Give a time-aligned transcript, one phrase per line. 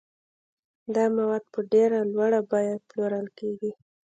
[0.95, 3.71] دا مواد په ډېره لوړه بیه پلورل کیږي.